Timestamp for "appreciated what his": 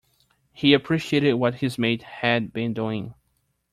0.73-1.77